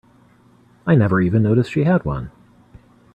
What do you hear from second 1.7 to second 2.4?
she had one.